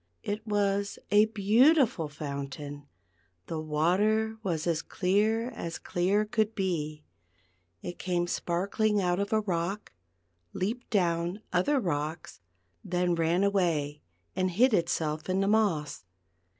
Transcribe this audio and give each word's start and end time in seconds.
It 0.23 0.47
was 0.47 0.97
a 1.11 1.25
beautiful 1.25 2.09
fountain; 2.09 2.87
the 3.45 3.59
water 3.59 4.37
was 4.41 4.65
as 4.65 4.81
clear 4.81 5.51
as 5.51 5.77
clear 5.77 6.25
could 6.25 6.55
be; 6.55 7.03
it 7.83 7.99
came 7.99 8.25
sparkling 8.25 8.99
out 8.99 9.19
of 9.19 9.31
a 9.31 9.41
rock, 9.41 9.91
leaped 10.53 10.89
down 10.89 11.41
other 11.53 11.79
rocks, 11.79 12.41
then 12.83 13.13
ran 13.13 13.43
away 13.43 14.01
and 14.35 14.49
hid 14.49 14.73
itself 14.73 15.29
in 15.29 15.39
the 15.39 15.47
moss. 15.47 16.03